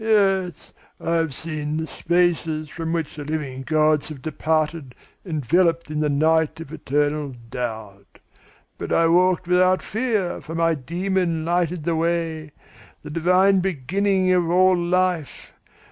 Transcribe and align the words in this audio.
Yes, 0.03 0.73
I 0.99 1.17
have 1.17 1.31
seen 1.35 1.77
the 1.77 1.85
spaces 1.85 2.69
from 2.69 2.91
which 2.91 3.15
the 3.15 3.23
living 3.23 3.61
gods 3.61 4.09
have 4.09 4.23
departed 4.23 4.95
enveloped 5.23 5.91
in 5.91 5.99
the 5.99 6.09
night 6.09 6.59
of 6.59 6.71
eternal 6.73 7.35
doubt. 7.51 8.17
But 8.79 8.91
I 8.91 9.05
walked 9.07 9.47
without 9.47 9.83
fear, 9.83 10.41
for 10.41 10.55
my 10.55 10.73
'Daemon' 10.73 11.45
lighted 11.45 11.83
the 11.83 11.95
way, 11.95 12.49
the 13.03 13.11
divine 13.11 13.59
beginning 13.59 14.31
of 14.31 14.49
all 14.49 14.75
life. 14.75 15.53